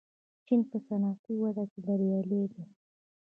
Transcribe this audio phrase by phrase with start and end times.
[0.45, 2.63] چین په صنعتي وده کې بریالی دی.